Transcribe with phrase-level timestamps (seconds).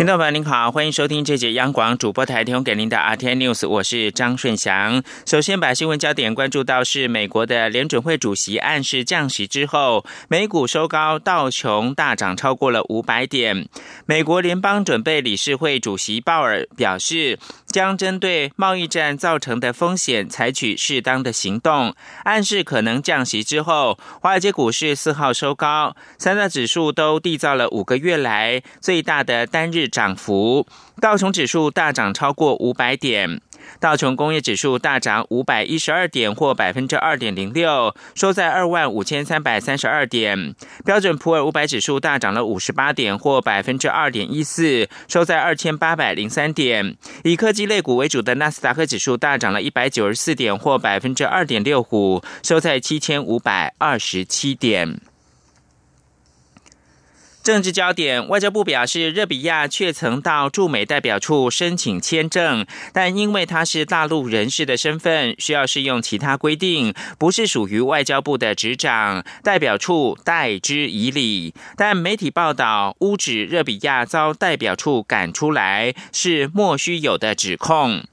[0.00, 5.02] 听众朋友您好，欢迎收听这节央广主播台提供给您的阿天 News，我是张顺祥。
[5.26, 13.68] 首先把新闻焦点关注到是美国的联准会主席暗示降息之后，美股收高，道琼大涨超过了五百点。
[14.06, 17.38] 美国联邦准备理事会主席鲍尔表示，
[17.70, 29.90] 将针对贸易战造成的风险采取适当的行动，暗示可能降息之后，华尔街股市四号收高，三大指数都缔造了五个月来最大的单日。
[29.90, 30.66] 涨幅，
[31.00, 33.40] 道琼指数大涨超过五百点，
[33.78, 40.54] 道琼工业指数大涨五百一十二点，或百分之二点零六，收在二万五千三百三十二点。
[40.84, 46.96] 标准普尔五百指数大涨了五十八点，或百分之二点一四，收在二千八百零三点。
[47.24, 55.00] 以科技类股为主的纳斯达克指数大涨了一百九十四点，或百分之二点六五，收在七千五百二十七点。
[57.50, 71.52] 政治焦点，外交部表示，热比亚确曾到驻美代表处申请签证，但因为他是大陆人士的身份，需要适用其他规定，不是属于外交部的执掌，代表处代之以礼。
[71.76, 78.04] 但媒体报道，污指热比亚遭代表处赶出来，是莫须有的指控。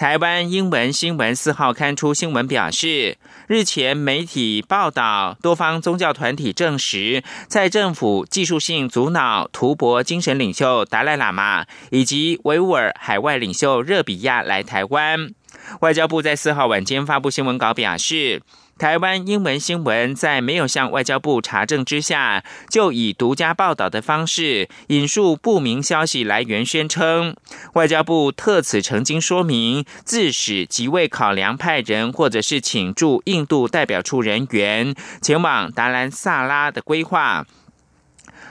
[0.00, 15.34] 台湾英文新闻四号刊出新闻表示，日前媒体报道，多方宗教团体证实，在政府技术性阻挠图博精神领袖达赖喇嘛以及维吾尔海外领袖热比亚来台湾。
[15.80, 18.40] 外交部在四号晚间发布新闻稿表示。
[18.80, 27.36] 台湾英文新闻在没有向外交部查证之下，就以独家报道的方式引述不明消息来源，宣称
[27.74, 37.44] 外交部特此澄清说明，自始即未考量派人或者是请驻印度代表处人员前往达兰萨拉的规划。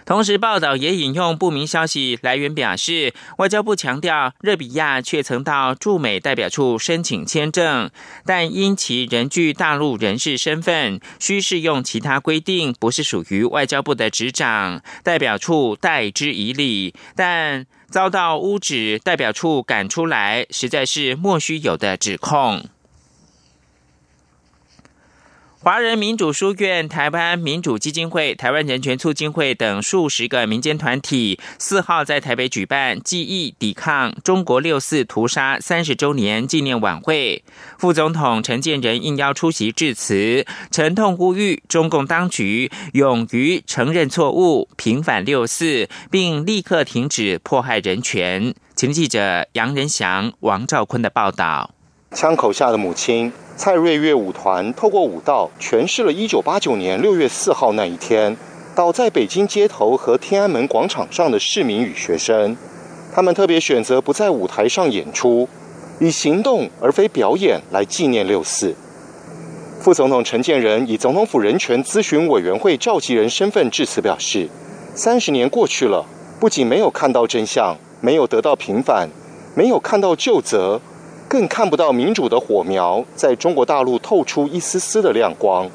[0.10, 7.92] 同时，报道也引用不明消息来源表示，外交部强调，热比亚却曾到驻美代表处申请签证，
[8.26, 22.66] 但因其仍具大陆人士身份，需适用其他规定，不是属于外交部的执掌，代表处代之以礼，但遭到污指代表处赶出来，实在是莫须有的指控。
[25.62, 37.44] 华人民主书院、台湾民主基金会、台湾人权促进会等数十个民间团体，四号在台北举办记忆抵抗中国六四屠杀三十周年纪念晚会。
[37.78, 48.56] 副总统陈建仁应邀出席致辞，沉痛呼吁中共当局勇于承认错误、平反六四，并立刻停止迫害人权。
[48.76, 51.76] 请记者杨仁祥、王兆坤的报道。
[52.12, 53.32] 枪口下的母亲。
[53.56, 58.38] 蔡瑞月舞团透过舞蹈诠释了1989年6月4号那一天
[58.74, 62.56] 倒在北京街头和天安门广场上的市民与学生。
[63.14, 65.50] 他们特别选择不在舞台上演出，
[66.00, 68.74] 以行动而非表演来纪念六四。
[69.82, 74.48] 副总统陈建仁以总统府人权咨询委员会召集人身份致辞表示：
[74.96, 76.06] 三十年过去了，
[76.40, 79.10] 不仅没有看到真相，没有得到平反，
[79.54, 80.80] 没有看到旧责。
[81.30, 85.70] 更看不到民主的火苗在中国大陆透出一丝丝的亮光，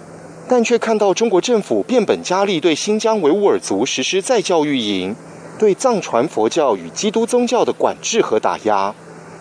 [0.48, 5.14] 但却看到中国政府变本加厉对新疆维吾尔族实施再教育营，
[5.56, 8.92] 对藏传佛教与基督宗教的管制和打压，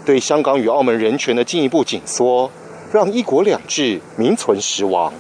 [0.05, 2.51] 对香港与澳门人权的进一步紧缩，
[2.91, 5.11] 让一国两制名存实亡。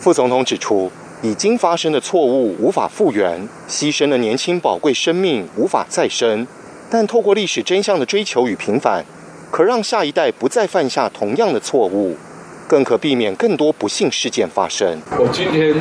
[0.00, 0.90] 副总统指出，
[1.20, 6.46] 已经发生的错误无法复原，牺牲的年轻宝贵生命无法再生，
[6.88, 9.04] 但透过历史真相的追求与平反。
[9.56, 12.14] 可让下一代不再犯下同样的错误，
[12.68, 15.00] 更可避免更多不幸事件发生。
[15.12, 15.74] 我今天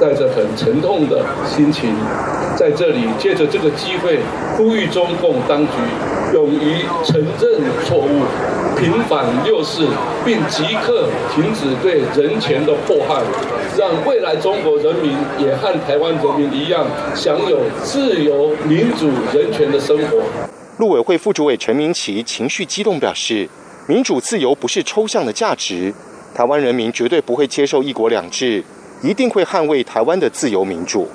[0.00, 1.92] 带着很沉痛的心情，
[2.56, 4.20] 在这里借着这个机会，
[4.56, 5.72] 呼吁中共当局
[6.32, 8.22] 勇于承认错误，
[8.78, 9.88] 平反六四，
[10.24, 13.20] 并即刻停止对人权的迫害，
[13.76, 15.10] 让未来中国人民
[15.40, 16.86] 也和台湾人民一样，
[17.16, 20.22] 享有自由、民主、人权的生活。
[20.78, 23.48] 陆委会副主委陈明奇情绪激动表示
[23.88, 25.94] ：“民主自由不是抽象的价值，
[26.34, 28.62] 台湾人民绝对不会接受一国两制，
[29.02, 31.08] 一定会捍卫台湾的自由民主。”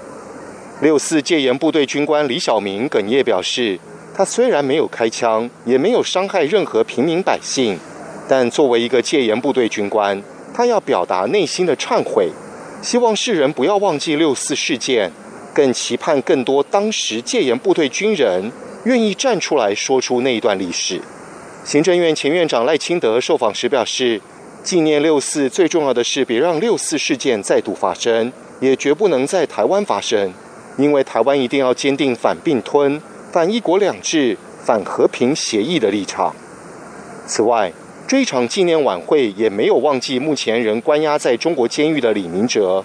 [0.81, 3.79] 六四戒严部队军官李晓明哽咽表示
[4.17, 7.77] ：“他虽然没有开枪，也没有伤害任何平民百姓，
[8.27, 10.19] 但作为一个戒严部队军官，
[10.51, 12.31] 他要表达内心的忏悔，
[12.81, 15.11] 希望世人不要忘记六四事件，
[15.53, 18.51] 更期盼更多当时戒严部队军人。”
[18.83, 21.01] 愿意站出来说出那一段历史。
[21.63, 24.19] 行政院前院长赖清德受访时表示，
[24.63, 30.33] 纪念六四最重要的是别让六四事件再度发生，也绝不能在台湾发生，
[30.77, 32.99] 因为台湾一定要坚定反并吞、
[33.31, 36.35] 反一国两制、反和平协议的立场。
[37.27, 37.71] 此外，
[38.07, 42.83] 这一场纪念晚会也没有忘记目前仍关押在中国监狱的李明哲，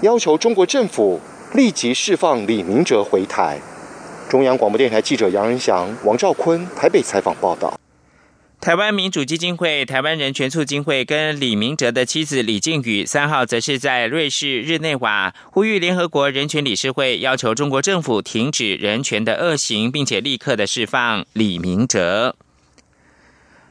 [0.00, 1.20] 要求中国政府
[1.54, 3.58] 立即释放李明哲回台。
[4.28, 7.78] 中央广播电台记者杨仁祥、王兆坤台北采访报道。
[8.60, 22.34] 台湾民主基金会、台湾人权促进会跟李明哲的妻子李静宇三号，则是在瑞士日内瓦呼吁联合国人权理事会要求中国政府停止人权的恶行，并且立刻的释放李明哲。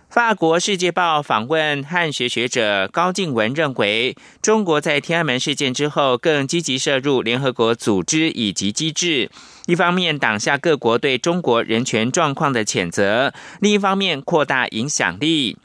[0.07, 9.29] 法国《世界报》访问汉学学者高静文认为，中国在天安门事件之后更积极涉入联合国组织以及机制，
[9.67, 15.57] 一方面挡下各国对中国人权状况的谴责，另一方面扩大影响力。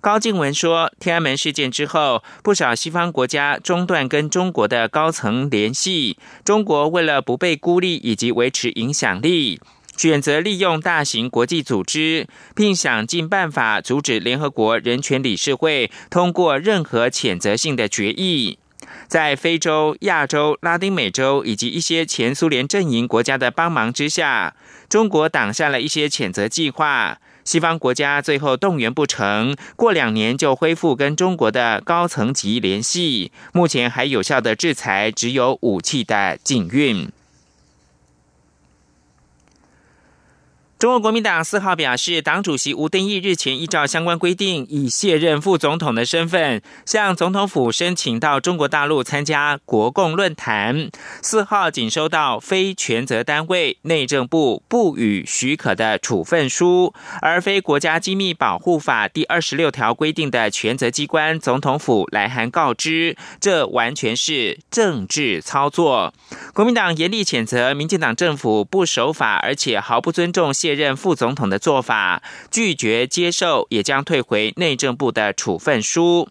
[0.00, 9.58] 高静文说，天安门事件之后，不少西方国家中断跟中国的高层联系，中国为了不被孤立以及维持影响力。
[9.96, 18.58] 选择利用大型国际组织，并想尽办法阻止联合国人权理事会通过任何谴责性的决议。
[19.06, 24.54] 在非洲、亚洲、拉丁美洲以及一些前苏联阵营国家的帮忙之下，
[24.88, 27.18] 中国挡下了一些谴责计划。
[27.44, 33.30] 西方国家最后动员不成，过两年就恢复跟中国的高层级联系。
[33.52, 37.08] 目前还有效的制裁只有武器的禁运。
[40.78, 50.90] 中国国民党四号表示，党主席吴敦义日前依照相关规定，以卸任副总统的身份，向总统府申请到中国大陆参加国共论坛。
[51.22, 56.92] 四号仅收到非权责单位内政部不予许可的处分书，
[57.22, 66.12] 而非国家机密保护法第二十六条规定的权责机关总统府来函告知，这完全是政治操作。
[66.52, 70.52] 国民党严厉谴责民进党政府不守法，而且毫不尊重。
[70.66, 72.20] 卸任副总统的做法，
[72.50, 76.28] 拒绝接受，也将退回内政部的处分书。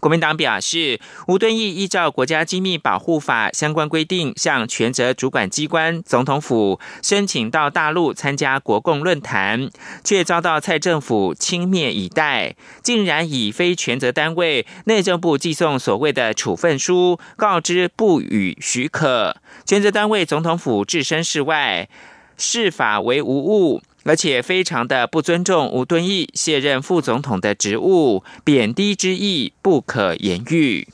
[0.00, 9.70] 国民党表示，吴敦义依照国家机密保护法相关规定，向全责主管机关总统府申请到大陆参加国共论坛，
[10.02, 21.88] 却遭到蔡政府轻蔑以待，竟然以非全责单位内政部寄送所谓的处分书，告知不予许可，全责单位总统府置身事外。
[22.36, 30.88] 视法为无物，而且非常的不尊重吴敦义卸任副总统的职务，贬低之意不可言喻。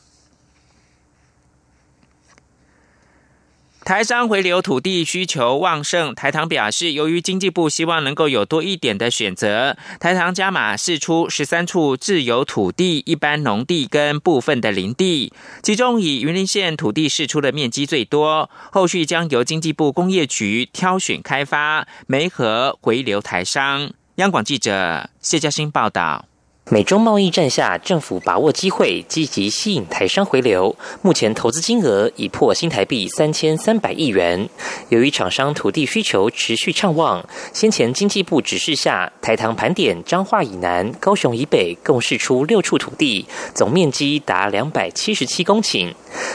[3.84, 15.32] 台商回流土地需求旺盛，台糖表示，由于经济部希望能够有多一点的选择，台糖加码释出十三处自有土地、一般农地跟部分的林地，
[15.64, 23.90] 其中以云林县土地释出的面积最多，后续将由经济部工业局挑选开发，媒合回流台商。
[24.16, 26.26] 央广记者谢嘉欣报道。
[26.70, 30.74] 美中贸易战下，政府把握机会，积极吸引台商回流。
[31.02, 34.48] 目前投资金额已破新台币三千三百亿元。
[34.88, 37.22] 由于厂商土地需求持续畅旺，
[37.52, 43.24] 先前经济部指示下，台糖盘点彰化以南、高雄以北，共释出六处土地，
[43.54, 45.94] 总面积达两百七十七公顷。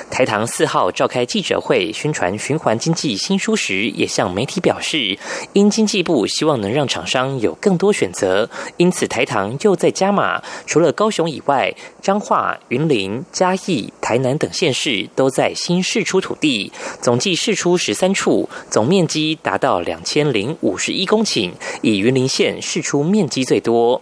[0.10, 5.20] 台糖四号召开记者会，宣传循环经济新书时，也向媒体表示，
[5.51, 10.41] 因经济部希望能让厂商有更多选择，因此台糖又在加码。
[10.65, 21.51] 除了高雄以外，彰化、云林、嘉义、台南等县市都在新释出土地，总计释出十三处，总面积达到两千零五十一公顷，
[21.82, 24.01] 以云林县释出面积最多。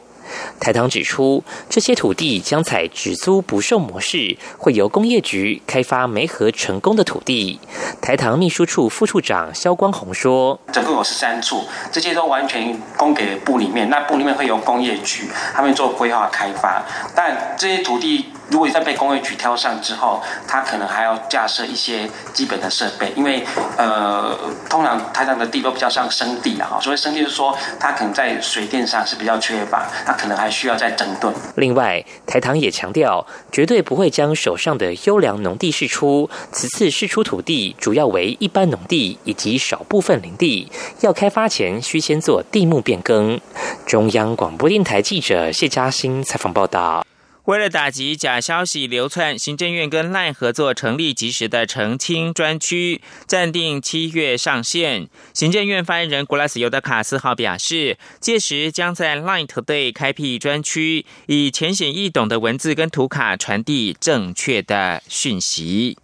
[0.60, 7.60] 台糖指出，这些土地将采只租不售模式，会由工业局开发没合成功的土地。
[8.02, 16.84] 台糖秘书处副处长肖光宏说：“总共有十三处，这些都完全供给部里面，那部里面会由工业局他们做规划开发，
[17.16, 23.46] 但这些土地。”如果在被工业局挑上之后，它可能还要架设一些基本的设备，因为
[23.78, 24.38] 呃，
[24.70, 31.34] 通常台糖的地都比较像生地啊，所以生地是说它可能在水电上是比较缺乏，它可能还需要再整顿。
[31.56, 40.72] 另外，台糖也强调，绝对不会将手上的优良农地释出，此次释出土地主要为一般农地以及少部分林地，
[41.02, 43.40] 要开发前需先做地目变更。
[43.86, 47.04] 中央广播电台记者谢嘉欣采访报道。
[47.46, 55.08] 为了打击假消息流窜，行政院跟 LINE 合作成立及时的澄清专区，暂定七月上线。
[55.32, 66.00] 行政院发言人古拉斯尤德卡斯号表示，届时将在 Line Today 开辟专区，以浅显易懂的文字跟图卡传递正确的讯息。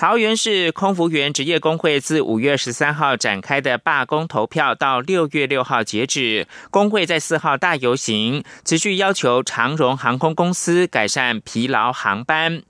[0.00, 6.48] 桃园市空服员职业工会自五月十三号展开的罢工投票，到六月六号截止。
[6.70, 12.62] 工会在四号大游行，持续要求长荣航空公司改善疲劳航班。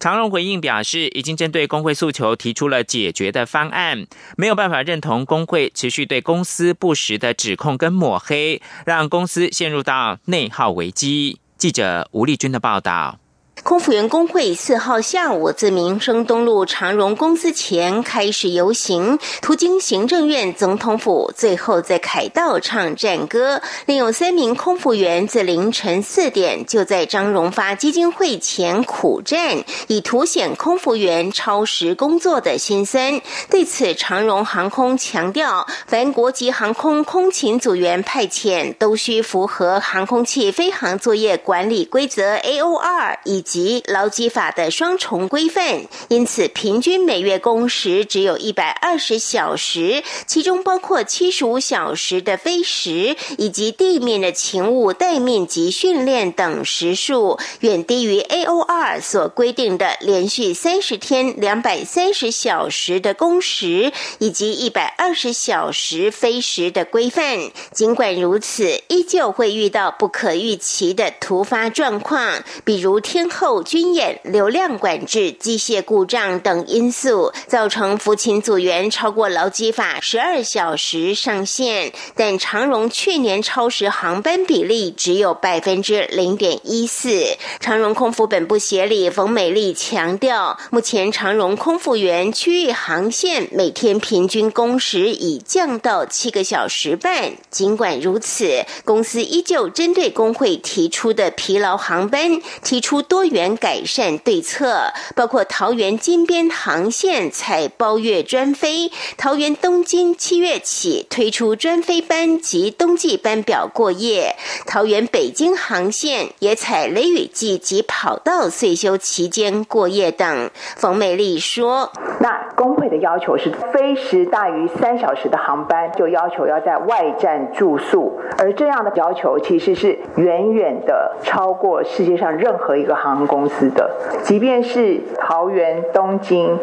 [0.00, 4.06] 长荣回应表示，已经针对工会诉求提出了解决的方案，
[4.38, 11.38] 没有办法认同工会持续对公司不实的指控跟抹黑，让公司陷入到内耗危机。
[11.58, 13.18] 记者吴丽君的报道。
[13.64, 23.60] 空服员工会四号下午自民生东路长荣公司前开始游行，途经行政院总统府，最后在凯道唱战歌。
[23.86, 33.20] 另有三名空服员自凌晨四点就在张荣发基金会前苦战，以凸显空服员超时工作的辛酸。
[33.50, 43.44] 对此，长荣航空强调，凡国际航空空勤组员派遣都需符合航空器飞行作业管理规则 （AOR） 以。
[43.48, 67.50] 及劳基法的双重规范，因此平均每月工时只有一百二十小时，其中包括七十五小时的飞时以及地面的勤务待命及训练等时数，远低于 AOR 所规定的连续三十天两百三十小时的工时以及一百二十小时飞时的规范。
[67.72, 73.26] 尽管如此，依旧会遇到不可预期的突发状况，比如天。
[73.38, 81.92] 后军演、流量管制、机械故障等因素，造成服勤组员超过劳基法十二小时上限。
[82.16, 87.36] 但长荣去年超时航班比例只有百分之零点一四。
[87.60, 97.34] 长荣空服本部协理冯美丽强调，目前长荣空服员区域航线每天平均工时已降到七个小时半。
[97.50, 103.27] 尽管如此，公司依旧针对工会提出的疲劳航班提出多。
[103.28, 120.50] 元改善对策包括桃园金边航线采包月专飞，桃园东京七月起推出专飞班及冬季班表过夜，桃园北京航线也采雷雨季及跑道岁休期间过夜等。
[120.76, 133.90] 冯美丽说：“那工会的要求是，飞时大于三小时的航班就要求要在外站住宿，而这样的要求其实是远远的超过世界上任何一个航。”公司的，
[134.22, 136.58] 即便是桃园、东京、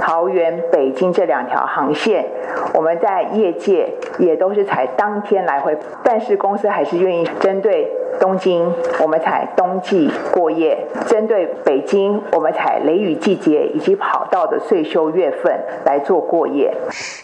[0.00, 2.26] 桃园、北京这两条航线，
[2.74, 7.90] 我们在业界也都是采当天来回，但是公司还是愿意针对。
[8.20, 10.76] 东京，我们采冬季过夜；
[11.08, 15.52] 针对北京，我们采雷雨季节以及跑道的岁休月份
[15.84, 16.74] 来做过夜。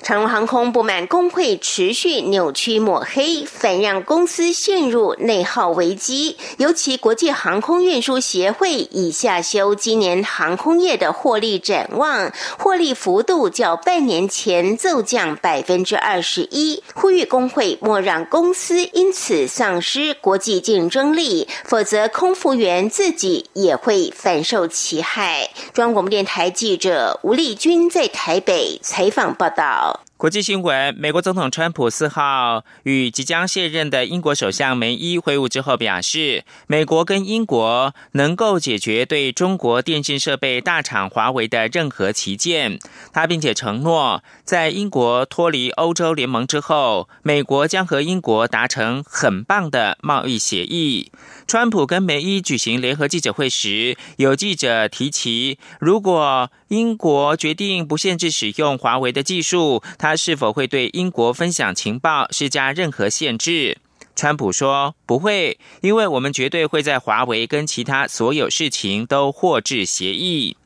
[0.03, 6.37] 长荣航空不满工会持续扭曲抹黑，反让公司陷入内耗危机。
[6.59, 20.84] 尤其国际航空运输协会已下修今年航空业的获利展望，获利幅度较半年前骤降百分之二十一，呼吁工会莫让公司因此丧失国际竞。
[20.85, 25.49] 竞争力，否则空服员自己也会反受其害。
[25.73, 30.01] 中央广播电台记者吴丽君在台北采访报道。
[30.25, 42.79] 国际新闻：美国总统川普四号与即将卸任的英国首相梅伊会晤之后，表示美国跟英国能够解决对中国电信设备大厂华为的任何旗舰。
[43.13, 51.13] 他并且承诺，在英国脱离欧洲联盟之后，美国将和英国达成很棒的贸易协议。
[51.47, 63.79] 川普跟梅伊举行联合记者会时，有记者提起，如果英国决定不限制使用华为的技术，他是否会对英国分享情报施加任何限制？
[64.17, 70.57] 川普说不会，因为我们绝对会在华为跟其他所有事情都获致协议。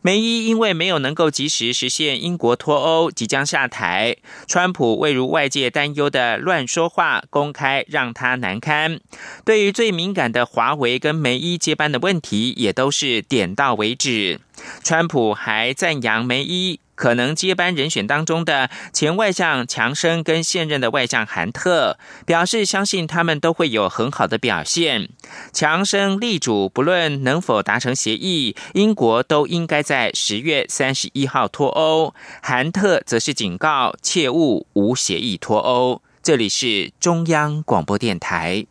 [0.00, 4.16] 梅伊因为没有能够及时实现英国脱欧，即将下台。
[4.46, 9.00] 川普未如外界担忧的乱说话，公开让他难堪。
[9.44, 14.40] 对于最敏感的华为跟梅伊接班的问题，也都是点到为止。
[14.84, 16.78] 川普还赞扬梅伊。
[16.96, 25.10] 可能接班人选当中的前外相强生跟现任的外相韩特表示，相信他们都会有很好的表现。
[25.52, 32.12] 强生力主，不论能否达成协议，英国都应该在十月三十一号脱欧。
[32.42, 36.02] 韩特则是警告，切勿无协议脱欧。
[36.22, 38.66] 这里是中央广播电台。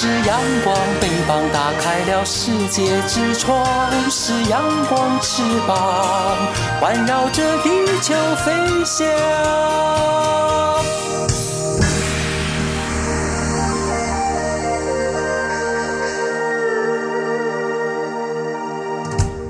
[0.00, 3.66] 是阳光，翅膀打开了世界之窗；
[4.08, 6.38] 是阳光翅膀，
[6.80, 7.68] 环绕着地
[8.00, 9.04] 球飞翔。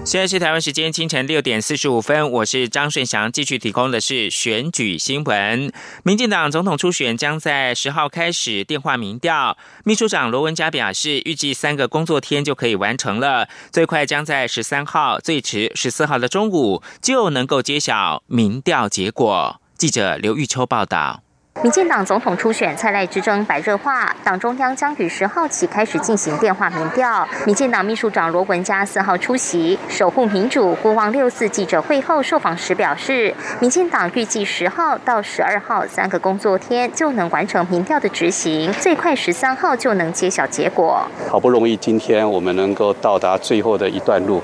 [0.09, 5.71] 现在是台湾时间清晨六点四十五分，我是张顺祥，继续提供的是选举新闻。
[6.03, 19.61] 民进党总统初选将在十号开始电话民调，秘书长罗文嘉表示，预计三个工作天就可以完成了，最快将在十三号，最迟十四号的中午就能够揭晓民调结果。
[19.77, 21.23] 记者刘玉秋报道。
[21.61, 27.27] 民进党总统初选蔡赖之争白热化，党中央将于十号起开始进行电话民调。
[27.47, 41.05] 民进党秘书长罗文嘉四号出席守护民主国王六四记者会后受访时表示，民进党预计十号到十二号三个工作天就能完成民调的执行，最快十三号就能揭晓结果。
[41.29, 44.41] 好不容易今天我们能够到达最后的一段路，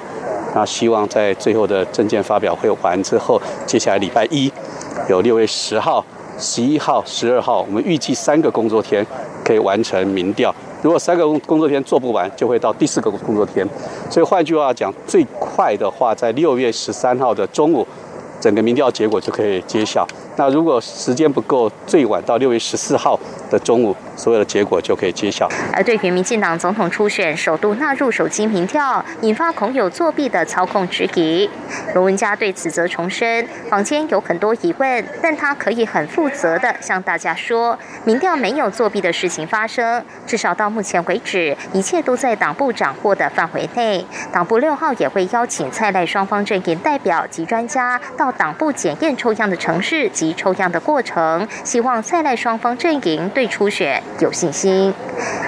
[0.53, 4.53] 那希望在最后的证件发表会完之后，接下来礼拜一
[5.09, 6.05] 有六月十号。
[6.39, 9.07] 十一号、十二号，我们预计三个工作天
[9.45, 10.55] 可以完成民调。
[10.83, 13.67] 如果三个工工作天做不完，就会到第四个工作天。
[14.11, 17.87] 所以换句话讲，最快的话，在六月十三号的中午，
[18.41, 20.07] 整个民调结果就可以揭晓。
[20.37, 23.19] 那如果时间不够，最晚到六月十四号
[23.51, 23.95] 的中午。
[24.17, 25.49] 所有的结果就可以揭晓。
[25.73, 31.51] 而对于民进党总统初选首度纳入手机民调，引发恐有作弊的操控质疑，
[31.95, 44.07] 罗文嘉对此则重申，坊间有很多疑问，但他可以很负责的向大家说，民调没有作弊的事情发生，至少到目前为止，一切都在党部掌握的范围内。
[44.33, 54.03] 党部六号也会邀请蔡赖双方阵营代表及专家到党部检验抽样的城市抽样的过程，希望蔡赖双方阵营对初选。
[54.21, 54.95] 有信心。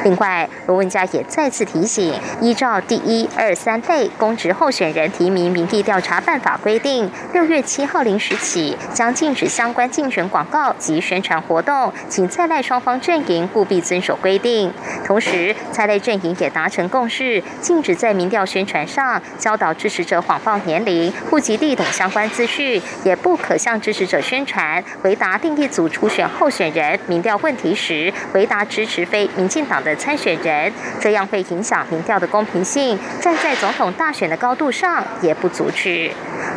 [0.05, 14.73] 另外，罗文嘉也再次提醒，依照第一、二、三类公职候选人提名民意调查办法规定，六月七号零时起将禁止相关竞选广告及宣传活动，请蔡赖双方阵营务必遵守规定。
[15.05, 24.66] 同时，蔡赖阵营也达成共识，禁止在民调宣传上教导支持者谎报年龄、户籍地等相关资讯，也不可向支持者宣传
[25.03, 28.67] 回答定义组初选候选人民调问题时回答。
[28.69, 32.99] 支持非民进党的参选人，这样会影响民调的公平性。
[33.21, 36.11] 站在总统大选的高度上，也不阻止。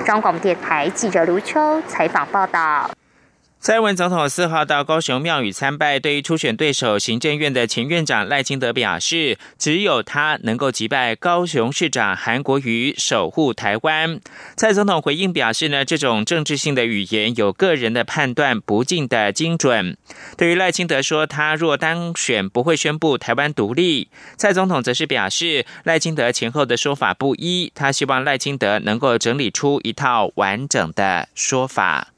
[0.06, 2.90] 中广电台记者卢秋采访报道。
[3.62, 14.22] 蔡英文总统四号到高雄庙宇参拜，对于初选对手行政院的前院长赖清德表示，只有他能够击败高雄市长韩国瑜，守护台湾。
[14.56, 19.98] 蔡总统回应表示呢，这种政治性的语言有个人的判断，不尽的精准。
[20.38, 32.14] 对于赖清德说他若当选不会宣布台湾独立，蔡总统则是表示赖清德前后的说法不一，他希望赖清德能够整理出一套完整的说法。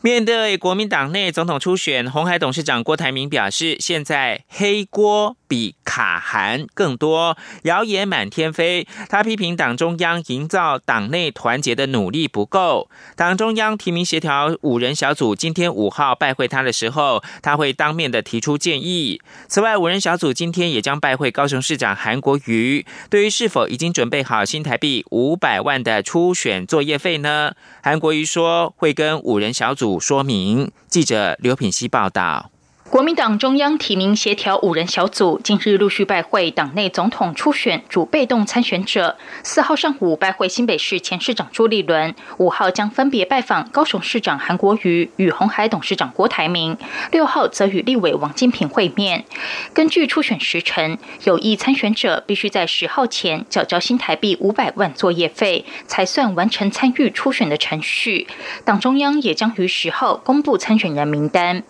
[0.00, 5.36] 面对国民党内总统初选，红海董事长郭台铭表示，现在黑锅。
[5.48, 8.86] 比卡韩更多，谣言满天飞。
[9.08, 12.90] 他批评党中央营造党内团结的努力不够。
[13.16, 19.22] 党中央提名协调五人小组今天五号拜会他的时候，他会当面的提出建议。
[19.48, 22.84] 此外，五人小组今天也将拜会高雄市长韩国瑜。
[23.08, 27.54] 对于是否已经准备好新台币五百万的初选作业费呢？
[27.82, 30.72] 韩国瑜说会跟五人小组说明。
[30.88, 32.50] 记者刘品希报道。
[32.90, 39.18] 国民党中央提名协调五人小组近日陆续拜会党内总统初选主被动参选者。
[39.42, 46.78] 四号上午拜会新北市前市长朱立伦，五号将分别拜访高雄市长韩国瑜与红海董事长郭台铭，
[47.12, 49.26] 六号则与立委王金平会面。
[49.74, 58.26] 根据初选时程，有意参选者必须在十号前缴交新台币五百万作业费，才算完成参与初选的程序。
[58.64, 61.62] 党中央也将于十号公布参选人名单。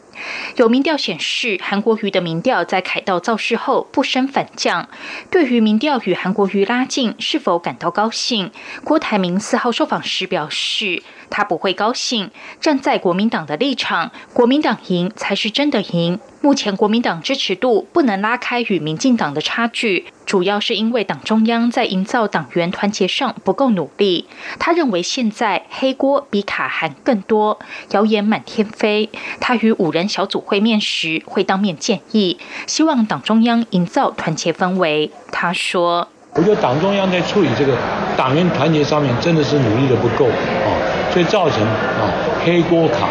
[0.57, 4.89] 有民调显示，韩国瑜的民调在凯道造势后不升反降。
[5.31, 8.51] 对于民调与韩国瑜拉近，是否感到高兴？
[8.85, 11.03] 郭台铭四号受访时表示。
[11.31, 12.31] 他不会高兴。
[12.61, 16.19] 站在国民党的立场，国民党赢才是真的赢。
[16.41, 24.29] 目前国民党支持度不能拉开与民进党的差距，主要是因为党中央在营造党员团结上不够努力。
[24.61, 27.59] 他认为现在黑锅比卡韩更多，
[27.91, 29.11] 谣言满天飞。
[29.41, 32.39] 他与五人小组会面时会当面建议，
[32.69, 35.11] 希望党中央营造团结氛围。
[35.33, 37.77] 他说：“我觉得党中央在处理这个
[38.17, 40.69] 党员团结上面真的是努力的不够啊。”
[41.13, 42.11] 所以造成啊
[42.45, 43.07] 黑锅卡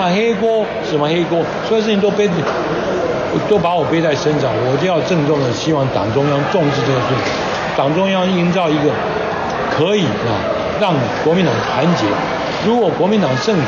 [0.00, 2.28] 啊黑锅什么黑锅，所有事情都背，
[3.48, 7.32] 都把我背在身上，我就要郑重的希望党中央重视这个事情，
[7.76, 8.90] 党中央营造一个
[9.70, 10.38] 可以啊
[10.80, 12.04] 让国民党团结，
[12.64, 13.64] 如果国民党胜选，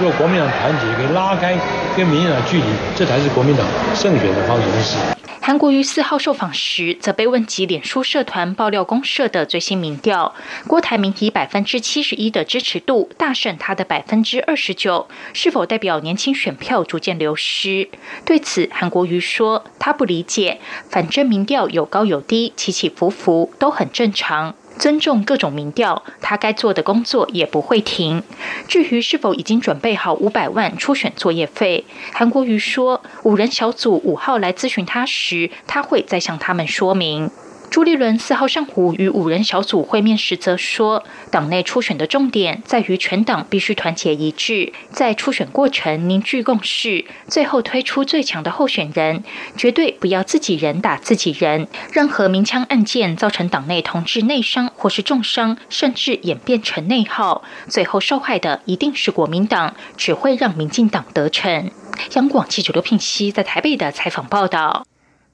[0.00, 1.54] 如果国民党团结可以拉开
[1.96, 2.64] 跟民进党的距离，
[2.94, 5.21] 这才是国民党胜选的方式。
[5.44, 10.36] 韩国瑜四号受访时，则被问及脸书社团爆料公社的最新民调，
[10.68, 17.88] 郭台铭以百分之七十一的支持度大胜他的百分之二十九，是否代表年轻选票逐渐流失？
[18.24, 24.54] 对此，韩国瑜说他不理解，反正民调有高有低，起起伏伏都很正常。
[24.78, 28.22] 尊重各种民调，他该做的工作也不会停。
[28.66, 37.30] 至于是否已经准备好五百万初选作业费，韩国瑜说，五人小组五号来咨询他时，他会再向他们说明。
[37.72, 49.24] 朱立伦四号上午与五人小组会面时，则说，党内初选的重点在于全党必须团结一致，在初选过程凝聚共识，最后推出最强的候选人，
[49.56, 51.66] 绝对不要自己人打自己人。
[51.90, 61.70] 任何鸣枪案件造成党内同志内伤或是重伤，甚至演变成内耗，最后受害的一定是国民党，只会让民进党得逞。
[62.16, 64.84] 央广记者刘聘熙在台北的采访报道。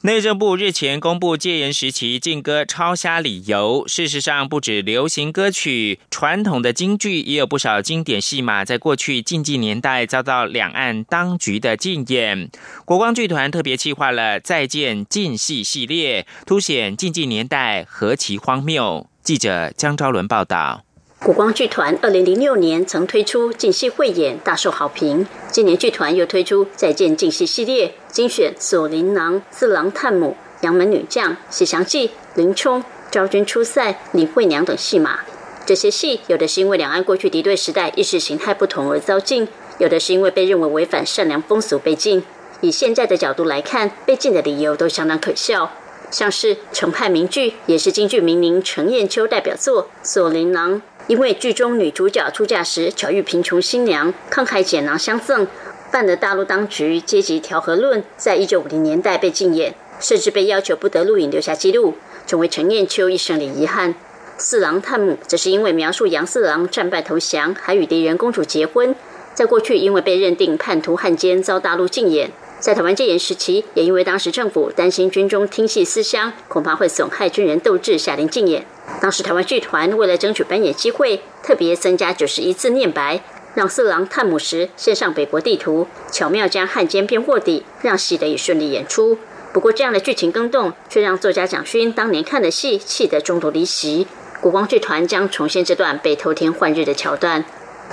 [0.03, 3.83] 内政部日前公布戒严时期禁歌抄虾理由。
[3.89, 12.49] 事实上，不止流行歌曲，传统的京剧也有不少经典戏码，在过去禁忌年代遭到两岸当局的禁演。
[12.85, 19.09] 国光剧团特别企划了“再见禁戏”系列，凸显禁忌年代何其荒谬。
[19.25, 20.85] 记者江昭伦报道。
[21.21, 25.27] 古光剧团二零零六年曾推出禁戏汇演，大受好评。
[25.51, 35.19] 今年剧团又推出《再见禁戏》系列，精选锁麟囊、四郎探母、杨门女将、喜祥记、林冲、昭君出塞、李慧娘等戏码。
[35.67, 42.23] 这些戏有的是因为两岸过去敌对时代意识形态不同而遭禁，有的是因为被认为违反善良风俗被禁。
[42.61, 45.73] 以现在的角度来看，被禁的理由都相当可笑。
[46.11, 50.77] 像是程派名剧，也是京剧名伶程砚秋代表作《锁麟囊》。
[51.09, 55.47] 因为剧中女主角出嫁时巧遇贫穷新娘，慷慨解囊相赠，
[55.91, 61.95] 犯了大陆当局阶级调和论，在一九五零年代被禁演，甚至被要求不得录影留下记录，
[62.27, 63.95] 成为陈燕秋一生的遗憾。
[64.37, 68.95] 四郎探母则是因为描述杨四郎战败投降，还与敌人公主结婚，
[69.33, 72.31] 在过去因为被认定叛徒汉奸，遭大陆禁演。
[72.61, 78.67] 在台湾戒严时期，也因为当时政府担心军中听戏思乡，恐怕会损害军人斗志，下令禁演。
[79.01, 83.23] 当时台湾剧团为了争取扮演机会，特别增加九十一字念白，
[83.55, 89.19] 让色狼探母时献上北国地图，巧妙将汉奸变卧底，让戏得以顺利演出。
[89.53, 94.07] 不过，这样的剧情更动，却让作家蒋勋当年看的戏气得中途离席。
[94.41, 97.43] 国光剧团将重现这段被偷天换日的桥段。《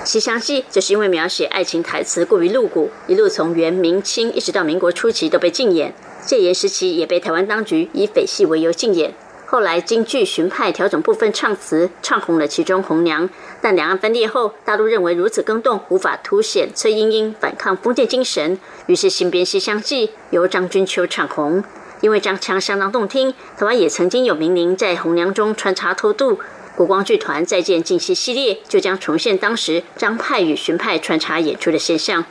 [0.04, 5.94] 西厢记》就是因为描写爱情台词过于露骨，一路从元明清一直到民国初期都被禁演。
[6.24, 9.14] 戒严时期也被台湾当局以匪戏为由禁演。
[9.48, 13.30] 后来京剧荀派调整部分唱词，唱红了其中红娘。
[13.60, 21.62] 但两岸分裂后，大陆认为如此更动无法凸显崔莺莺反抗封建精神，于是新编《西厢记》由张君秋唱红。
[22.00, 26.40] 因为张腔相当动听，台湾也曾经有名伶在红娘中穿插偷渡。
[26.74, 32.24] 国光剧团再见近期系列就将重现当时张派与荀派穿插演出的现象。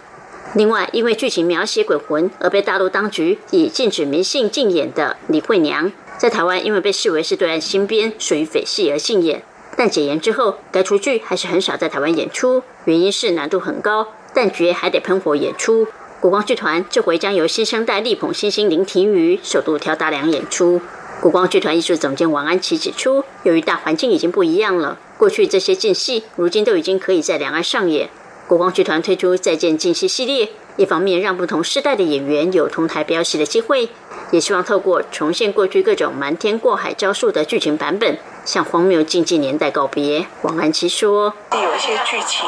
[0.54, 9.44] 另外，因为剧情描写鬼魂而被大陆当局以禁止迷信禁演的李慧娘，在台湾因为被视为是对岸新编，属于匪戏而禁演。
[9.78, 15.88] 但解严之后，该出剧还是很少在台湾演出，原因是难度很高，旦角还得喷火演出。
[16.22, 20.82] 国光剧团这回将由新生代力捧新星林庭瑜首度挑大梁演出。
[21.22, 28.10] 国光剧团艺术总监王安琪指出，由于大环境已经不一样了，过去这些禁戏如今都已经可以在两岸上演。
[28.48, 33.90] 国光剧团推出再见禁戏系列，一方面让不同世代的演员有同台飙戏的机会，
[34.32, 38.18] 也希望透过重现过去各种瞒天过海招数的剧情版本。
[38.44, 42.48] 向荒谬禁忌年代告别，王安琪说：“有一些剧情，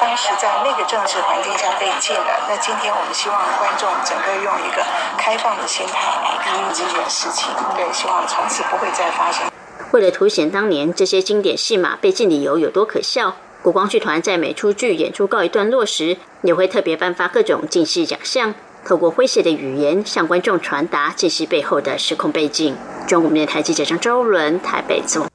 [0.00, 2.46] 当时在那个政治环境下被禁了。
[2.48, 4.82] 那今天我们希望观众整个用一个
[5.18, 9.44] 开放的心态来看这件事情，对，希望从此不会再发生。”
[9.92, 22.76] 为了凸显当年这些经典戏码被禁理由有多可笑，国光剧团在每出剧演出告一段落时，也会特别颁发各种进戏奖项，透过诙谐的语言向观众传达进戏背后的时空背景。
[23.08, 25.33] 中国电台记者张周伦台北总。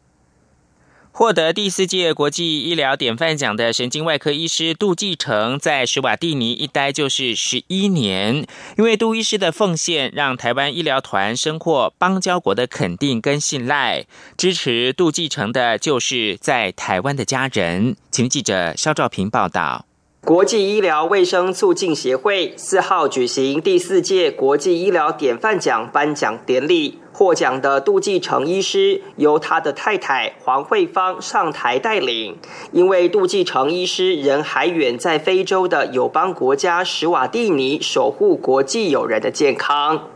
[1.19, 8.47] 获得第四届国际医疗典范奖的神经外科医师杜继成，在史瓦蒂尼一待就是十一年。
[8.77, 14.05] 因为杜医师的奉献，让台湾医疗团深获邦交国的肯定跟信赖。
[14.37, 17.97] 支持杜继成的，就是在台湾的家人。
[18.09, 19.88] 请记者肖兆平报道。
[20.25, 32.37] 国际医疗卫生促进协会四号举行第四届国际医疗典范奖颁奖典礼，获奖的杜继成医师由他的太太黄慧芳上台带领。
[32.73, 40.09] 因为杜继成医师人还远在非洲的友邦国家史瓦蒂尼，守护国际友人的健康。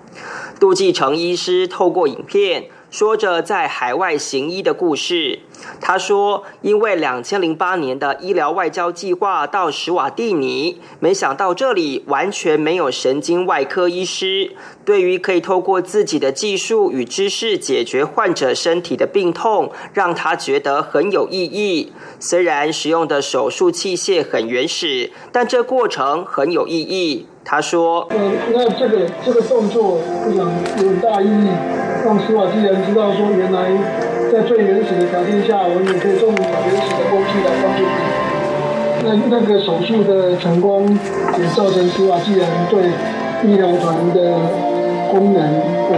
[0.60, 2.66] 杜继成医师透过影片。
[2.94, 5.40] 说着在海外行医的故事，
[5.82, 14.52] 他说：“因为两千零八年的医疗外交计划到史瓦蒂尼，没想到这里完全没有神经外科医师。
[14.86, 21.92] 对于可以透过自己的技术与知识解决患者身体的病痛，让他觉得很有意义。
[22.20, 31.50] 虽然使用的手术器械很原始，但这过程很有意义。”他说：“嗯，那这个这个动作，我想有大意义，
[32.04, 33.72] 让斯瓦蒂人知道说，原来
[34.30, 37.90] 在最原始的条件下，我们也可以用原始的工具来帮助你。
[39.06, 40.86] 那那个手术的成功，
[41.40, 42.84] 也造成斯瓦蒂人对
[43.48, 44.38] 医疗团的
[45.12, 45.42] 功能，
[45.92, 45.98] 呃，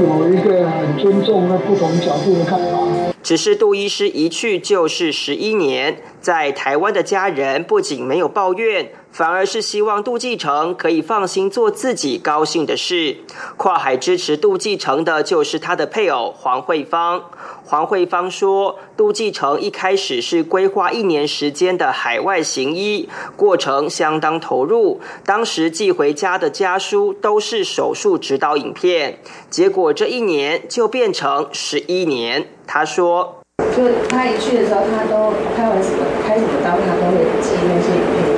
[0.00, 2.78] 有一个很尊重和不同角度的看法。
[3.22, 8.88] 只是杜医师一去就是十一年，在台湾的家人不仅没有抱怨。
[9.12, 13.18] 反而是希望杜继成可以放心做自己高兴的事。
[13.58, 17.22] 跨海支持杜继成的就是他的配偶黄慧芳。
[17.64, 25.00] 黄慧芳说，杜继成一开始是规划一年时间的海外行医，过程相当投入。
[25.26, 29.18] 当时寄回家的家书都是手术指导影片，
[29.50, 32.48] 结果这一年就变成十一年。
[32.66, 33.42] 他说，
[33.76, 38.32] 就他一去的时候，他都开完什么开什么刀，他都会记那些影片。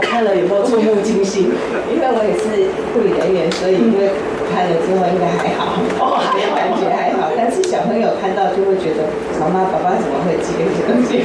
[0.00, 0.46] 看了以
[1.92, 4.08] 因为我也是护理人员，所以因为
[4.48, 6.16] 看了之后应该还好，哦，
[6.56, 7.28] 感觉还好。
[7.36, 9.04] 但是小朋友看到就会觉得，
[9.40, 11.24] 妈妈、爸爸怎么会记这个东西？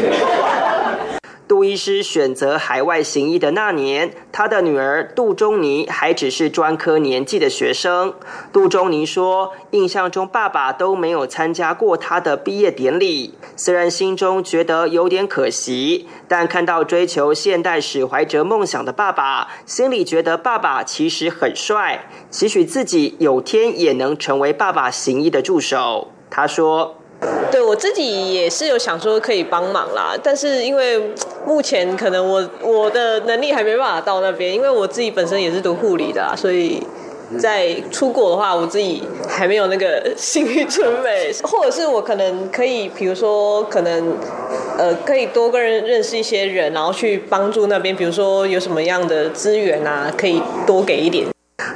[1.48, 8.14] 杜医师选择海外行医的那年，他的女儿杜中尼还只是专科年纪的学生。
[8.52, 26.97] 杜中尼说：“印象中爸爸都没有参加过他的毕业典礼，虽然心中觉得有点可惜，但看到追求现代史怀哲梦想的爸爸，心里觉得爸爸其实很帅，期许自己有天也能成为爸爸行医的助手。”他说。
[27.52, 31.02] 对我自己也是有想说可以帮忙啦，但是因为
[31.46, 36.82] 目前可能我我的能力还没办法到那边，因为我自己本身也是读护理的，所以
[37.40, 44.16] 在出国的话，我自己还没有那个 心理准备，或者是我可能可以，比如说可能
[44.78, 51.26] 呃可以多跟人认识一些人，然后去帮助那边，比如说有什么样的资源啊，可以多给一点。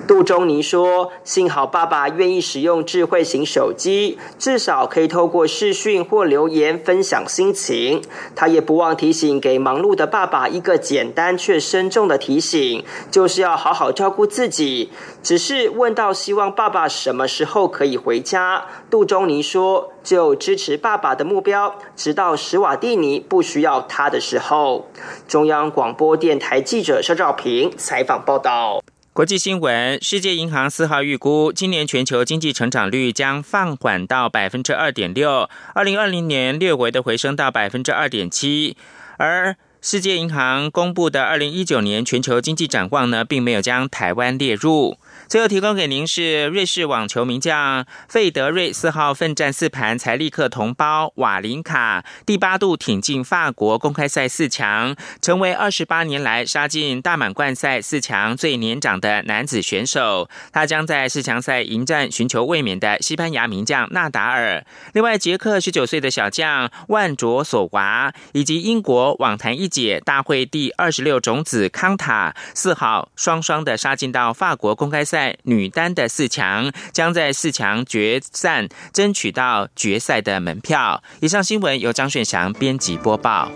[0.08, 8.02] 杜中尼说：“幸好爸爸愿意使用智慧型手机，至少可以透过视讯或留言分享心情。
[8.36, 14.92] 他也不忘提醒给忙碌的爸爸一个简单却深重的提醒，就是要好好照顾自己。
[15.24, 24.88] 只是问到希望爸爸什么时候可以回家，杜中尼说：就支持爸爸的目标，直到史瓦蒂尼不需要他的时候。”
[25.28, 28.82] 中央广播电台记者肖兆平采访报道。
[29.14, 38.78] 国际新闻：世界银行四号预估，今年全球经济成长率将放缓到百分之二点六，二零二零年略微的回升到百分之二点七，
[39.18, 39.58] 而。
[39.84, 45.00] 世界银行公布的二零一九年全球经济展望呢，并没有将台湾列入。
[45.28, 60.30] 最后提供给您是瑞士网球名将费德瑞四号奋战四盘才立刻同胞瓦林卡第八度挺进法国公开赛四强，成为二十八年来杀进大满贯赛四强最年长的男子选手。
[60.52, 64.64] 他将在四强赛迎战寻求卫冕的西班牙名将纳达尔。
[64.94, 69.71] 另外，捷克十九岁的小将万卓索娃以及英国网坛一。
[69.72, 81.02] 解大会第二十六种子康塔四号双双的杀进到法国公开赛女单的四强，将在四强决赛争取到决赛的门票。
[81.22, 83.50] 以上新闻由张炫翔编辑播报。